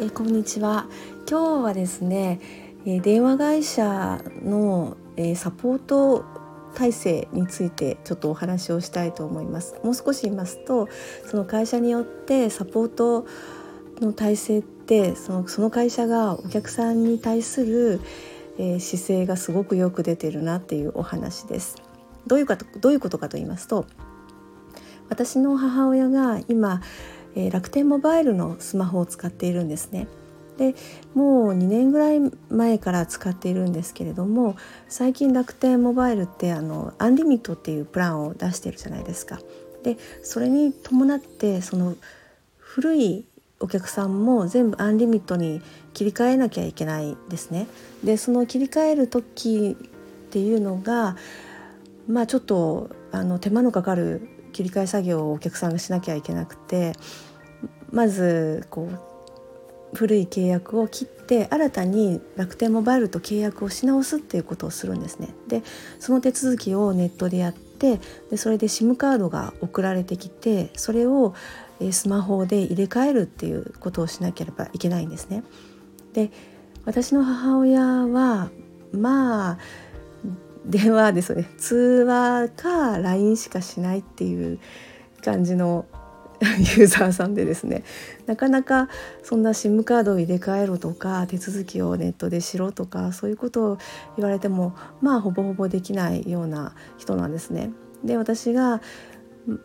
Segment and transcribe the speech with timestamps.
[0.00, 0.86] えー、こんにちは。
[1.28, 2.40] 今日はですね、
[2.86, 6.24] えー、電話会社の、えー、サポート
[6.74, 9.78] 体制についてちょっとお話をしたいと思います。
[9.84, 10.88] もう少し言いますと
[11.26, 13.26] その会社によってサポート
[14.00, 18.00] の体制ってそのその会社がお客さんに対する、
[18.56, 21.76] えー、姿勢がすごくよく出てるなっていうお話です。
[22.26, 23.84] どういうかとどういうことかと言いますと
[25.10, 26.80] 私の母親が今、
[27.34, 30.08] えー、楽天モバイルのスマホを使っているんですね。
[30.58, 30.74] で
[31.14, 34.56] もう2年ぐらい前から使っているんですけれども
[34.88, 39.40] 最近楽天モバイルってあのアンリミットっていうプランを出してるじゃないですか。
[39.82, 41.96] でそれに伴ってその
[42.58, 43.24] 古い
[43.58, 45.62] お客さんも全部アンリミットに
[45.94, 47.66] 切り替えなきゃいけないですね。
[48.04, 51.16] でその切り替える時っていうのが
[52.06, 56.92] まあちょっとあの手間のかかる切り替え作業をお客さんがしなきゃいけなくて
[57.90, 59.10] まずこう
[59.96, 65.34] 古い契約を切って新たに楽天モバイルと契約をし直すっていうことをするんですね。
[65.48, 65.62] で
[65.98, 71.34] その手続きをネットでやってでそれで SIM カードが送られてきてそれを
[71.92, 75.42] スマホで入れ替えるっていうことをしなければいけないんですね。
[76.12, 76.30] で
[76.84, 78.50] 私の母親は
[78.92, 79.58] まあ
[80.66, 84.58] 電話ですね通話か LINE しかしないっていう
[85.22, 85.86] 感じの
[86.40, 87.84] ユーザーさんでですね
[88.26, 88.88] なかなか
[89.22, 93.78] そんな SIM カードを入れ替えろとか手続きをネットでしろとかそういうことを
[94.16, 97.72] 言われてもまあほぼほぼできないような人なんですね。
[98.04, 98.80] で私が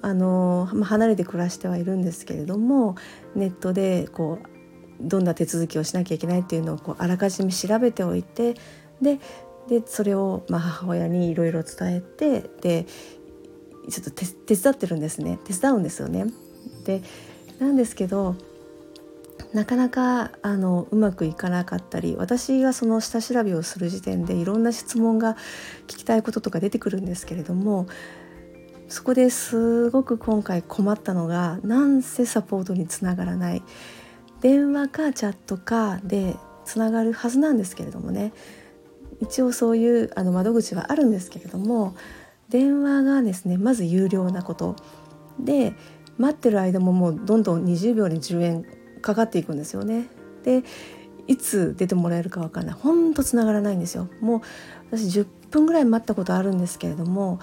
[0.02, 2.96] あの、まあ、離れて暮らしてはいるんですけれども
[3.36, 4.48] ネットでこう
[5.00, 8.56] どんな手続きをしなきゃいけないっていうのをこうあらかじめ調べておいて
[9.02, 9.20] で
[9.68, 12.86] でそれをまあ母親にいろいろ伝えてで
[13.90, 15.40] ちょっと手伝ってるんですね。
[15.46, 16.26] 手伝うんですよね。
[16.86, 17.02] で
[17.60, 18.36] なんですけど
[19.54, 25.36] なかなかあのうまくいかなかったり私がその下調べをする時点でいろんな質問が
[25.88, 27.88] 聞きたいこととか出てくるんですけれども
[28.88, 33.64] そこですごく今回困ったのがなんせサポートにつながらない。
[34.42, 36.36] 電話かチャットかで
[36.66, 38.32] つながるはずなんですけれどもね。
[39.22, 41.96] 一応そういうあの窓口はあるんですけれども
[42.50, 44.76] 電話がですねまず有料なこと
[45.40, 45.74] で
[46.18, 48.66] 待ってる間ももうどんどん20秒に10円
[49.02, 50.08] かかっていくんですよね。
[50.44, 50.64] で
[51.28, 54.08] いつ出てもらえるか分かんないほんとつながらないんですよ。
[54.22, 54.42] もう
[54.92, 57.40] 私10分ぐらい待ったことあるんですけれども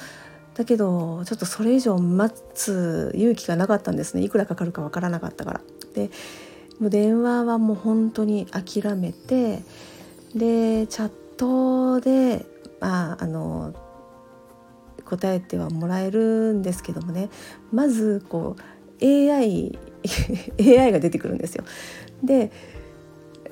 [0.55, 5.61] だけどちょっとそれ以上待つ勇気がなかったんですねいくらかかるか分からなかったから。
[5.95, 6.11] で
[6.79, 9.63] もう電話はもう本当に諦めて
[10.35, 12.47] でチャットで、
[12.81, 13.75] まあ、あの
[15.05, 17.29] 答えてはもらえるんですけどもね
[17.73, 19.79] まずこう AI,
[20.61, 21.65] AI が出てくるんですよ。
[22.23, 22.53] で、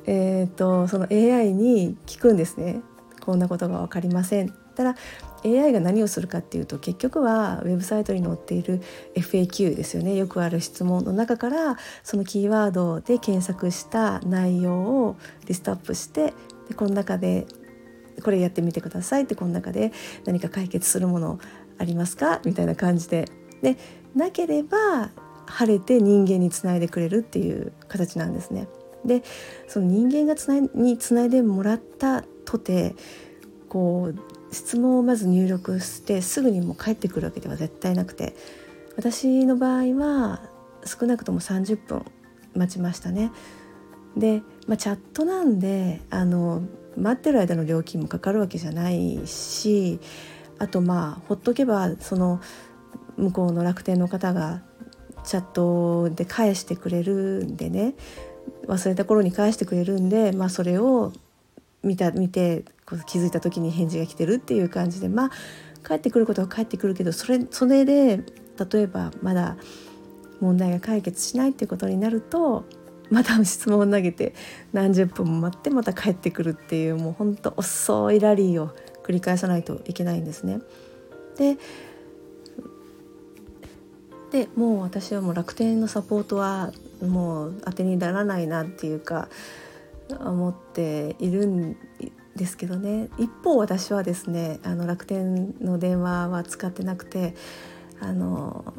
[0.06, 2.82] えーと、その AI に聞くんですね。
[3.20, 4.54] こんなことが分かりません。
[4.80, 4.96] たら
[5.44, 8.80] AI が何をするかっていうと結局はウェブサイトに載っている
[9.14, 15.16] FAQ ですよねよくある質問の中からそのキーワードで検索した内容を
[15.46, 16.34] リストアップして
[16.68, 17.46] でこの中で
[18.20, 19.92] これやってみてくださいってこの中で
[20.24, 21.38] 何か解決するもの
[21.78, 22.40] ありますか？
[22.44, 23.26] みたいな感じで
[23.62, 23.76] で
[24.14, 25.10] なければ
[25.46, 28.68] 晴れて人間につないでくれるっていう形なんですね。
[29.04, 29.22] で
[29.66, 32.94] その人間がつないにつないでもらったとて
[33.68, 38.34] こう質問をまず入力してすぐにもう帰ってくるわけでは絶対なくて
[38.96, 40.42] 私の場合は
[40.84, 42.04] 少なくとも30分
[42.54, 43.30] 待ちましたね。
[44.16, 46.62] で、まあ、チャットなんであの
[47.00, 49.98] 待ってる間の料金もかかるわけじゃないし
[50.58, 52.40] あとまあほっとけばその
[53.16, 54.62] 向こうの楽天の方が
[55.24, 57.94] チャットで返してくれるんでね
[58.66, 61.12] 忘れた頃に返してくれるんで、まあ、それを
[61.82, 62.64] 見た見て
[63.06, 65.30] 気づいた時に返事が来てるっていう感じでまあ
[65.86, 68.22] 帰ってくることは帰ってくるけどそれそれで
[68.72, 69.56] 例えばまだ
[70.40, 72.64] 問題が解決しないっていうことになると
[73.10, 74.34] また質問を投げて
[74.72, 78.70] 何十分も待ってまた帰ってくるっていうもうほんと遅いラリーを
[79.04, 80.60] 繰り返さないといけないんですね。
[81.36, 81.58] で
[84.30, 86.72] でもう私はもう楽天のサポートは
[87.02, 89.28] もう当てにならないなっていうか
[90.08, 91.76] 思っているん
[92.36, 97.34] ですけどね一方私はですねあの楽天の電話は使ってなくて
[98.00, 98.72] あの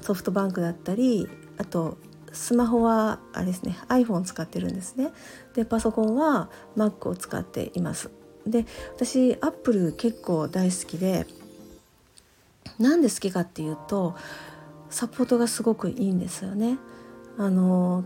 [0.00, 1.28] ソフトバンクだったり
[1.58, 1.98] あと
[2.36, 5.12] スマホはあれですね iPhone 使ってるんですね。
[5.54, 8.10] でパソコンは Mac を使っています。
[8.46, 11.26] で私 Apple 結構大好きで
[12.78, 14.14] なんで好きかっていうと
[14.90, 16.78] サポートがすごくいいんですよね。
[17.38, 18.04] あの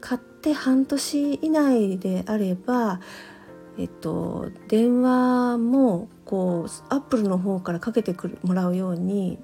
[0.00, 3.00] 買って半年以内であれば、
[3.78, 9.38] えっと、電話もこうアップルの方からかけてくるもらうように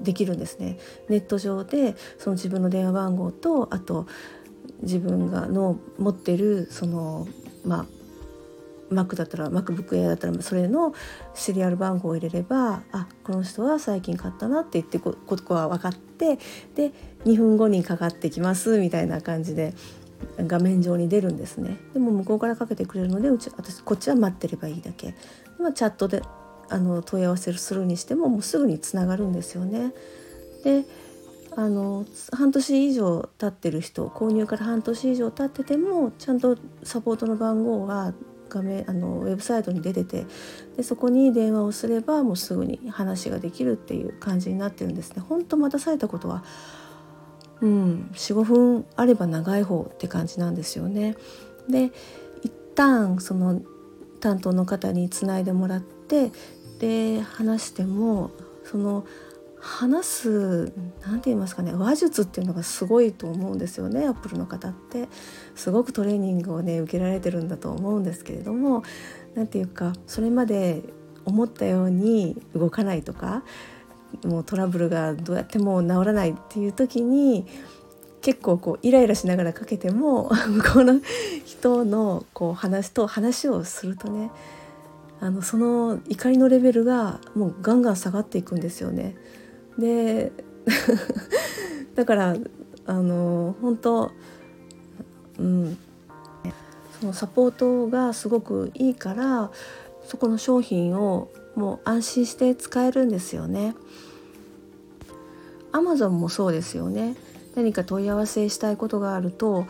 [0.00, 0.78] できるんですね。
[1.08, 4.06] ネット上でその自分の電話番号とあと
[4.82, 7.26] 自分がの持ってるその
[7.64, 7.86] まあ
[8.90, 10.94] Mac だったら MacBook Air だったらそれの
[11.34, 16.38] シリアル番号を入れればあこの人は最近買ったなって言ってここは分かって
[16.74, 16.92] で
[17.24, 19.74] 2分後にかかってきますみたいな感じで
[20.38, 25.14] 画面上に出るんですねでも向こうからかけてくれるのでうち私こっちは待ってればいいだけで、
[25.74, 26.22] チャットで
[26.68, 29.92] あの問い合わせするにしてももうすぐにつながるんですよね。
[30.64, 30.84] で
[31.56, 38.12] あの半年以上経ってる人購入から半年以上経っててもちゃんとサポートの番号は
[38.48, 40.26] 画面あのウェブサイトに出てて
[40.76, 45.22] でそこに電話をすればもうすぐに話ができるっていう感じになってるんですね。
[45.22, 46.44] 本当待たされたことは
[47.60, 51.16] うん45分あれば長い方って感じなんですよね。
[51.68, 51.92] で
[52.42, 53.60] 一旦その
[54.20, 56.32] 担当の方につないでもらって
[56.78, 58.30] で話しても
[58.64, 59.06] その
[59.60, 60.72] 話す
[61.02, 65.08] 何て言いますかね話術っていうのがすごいと思うんですよねアップルの方って。
[65.54, 68.82] すごくトレーニングをね受けられてるんだと思うんですけれども
[69.34, 70.82] 何て言うかそれまで
[71.24, 73.44] 思ったように動かないとか
[74.24, 77.46] もうトラブルがどうやっても治らないっていう時に
[78.20, 81.00] 結構こうイライラしながらかけても向 こうの
[81.44, 84.30] 人のこう話と話をするとね
[85.24, 89.16] あのその怒りのレベルがもうガンガン下がっていくんですよね。
[89.78, 90.32] で
[91.96, 92.36] だから
[92.84, 94.10] あの本当
[95.38, 95.78] うん
[97.00, 99.50] そのサポートがすごくいいから
[100.04, 103.74] そこの商品をもう安心して使えるんですよね。
[105.72, 107.16] アマゾンもそうですよね。
[107.54, 109.64] 何か問い合わせしたいことがあると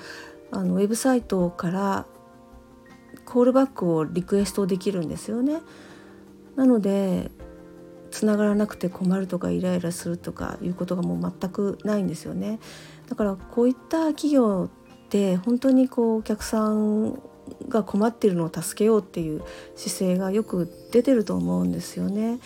[0.51, 2.07] あのウェブサイトから
[3.25, 5.61] コールバックをリクエストできるんですよね。
[6.57, 7.31] なので
[8.11, 12.61] つながらなくて困るとかイライラするとかいうことがもう全くないんですよね。
[13.09, 17.21] だからこういった企業って本当にこうお客さん
[17.69, 19.43] が困っているのを助けようっていう
[19.75, 22.39] 姿勢がよく出てると思うんですよね。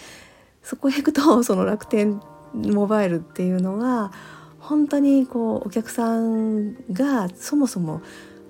[0.62, 2.20] そこへ行くとその楽天
[2.54, 4.12] モバイルっていうのは
[4.58, 8.02] 本当にこうお客さんがそもそも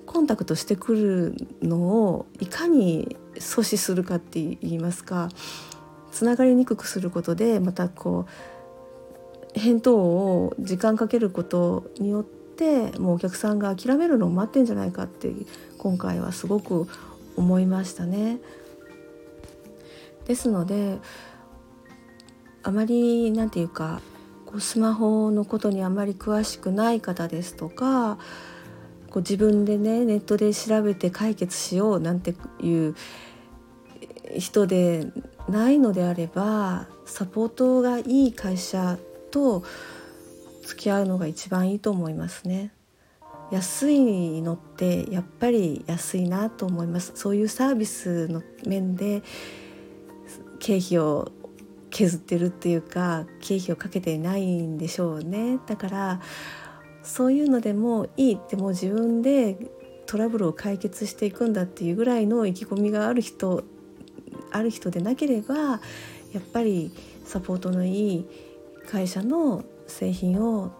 [0.09, 5.29] コンタクトしてくるのをいかに阻止するかって言いますか
[6.11, 8.25] つながりにくくすることでまたこ
[9.55, 15.31] う返答を時間かけることによってもうお客さんが諦めるのを待ってんじゃないかって
[15.77, 16.87] 今回はすごく
[17.37, 18.39] 思いましたね。
[20.25, 20.97] ですので
[22.63, 24.01] あまり何て言うか
[24.47, 28.17] こうスマホのことにあまり詳しくない方ですとか
[29.09, 32.95] こう自分でねネットで調べて解決しようなんていう
[34.37, 35.07] 人で
[35.47, 38.97] ないのであればサポートがいい会社
[39.31, 39.63] と
[40.63, 42.71] 付き合うのが一番いいと思いますね。
[43.51, 49.23] 安いのってやっぱり安いなと思いますそういうサービスの面で
[50.59, 51.31] 経費を
[51.89, 56.21] 削ってるっていうか経費をかけていないんでしょうねだから
[57.03, 59.57] そういうのでもいいってもう自分で
[60.05, 63.63] トラブルを解決していくんだっていうぐらいの意気込みがある人
[64.51, 65.55] ある人でなければ
[66.33, 66.91] やっぱり
[67.25, 68.25] サポートのいい
[68.89, 70.71] 会社の製品を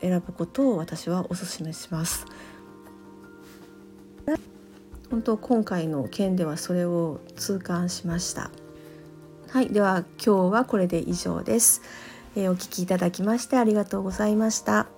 [0.00, 2.26] 選ぶことを私はお勧めします。
[5.10, 8.50] 本当今回の件ではそれを痛感しました。
[9.48, 11.82] はい、では今日はこれで以上です。
[12.34, 14.95] えー、お聞きいただきましてありがとうございました。